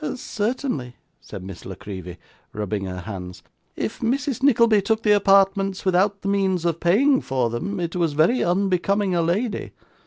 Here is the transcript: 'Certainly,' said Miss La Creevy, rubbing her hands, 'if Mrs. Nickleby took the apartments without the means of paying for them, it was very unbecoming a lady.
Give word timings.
'Certainly,' 0.15 0.95
said 1.19 1.43
Miss 1.43 1.63
La 1.63 1.75
Creevy, 1.75 2.17
rubbing 2.53 2.85
her 2.85 3.01
hands, 3.01 3.43
'if 3.75 3.99
Mrs. 3.99 4.41
Nickleby 4.41 4.81
took 4.81 5.03
the 5.03 5.11
apartments 5.11 5.85
without 5.85 6.23
the 6.23 6.27
means 6.27 6.65
of 6.65 6.79
paying 6.79 7.21
for 7.21 7.51
them, 7.51 7.79
it 7.79 7.95
was 7.95 8.13
very 8.13 8.43
unbecoming 8.43 9.13
a 9.13 9.21
lady. 9.21 9.73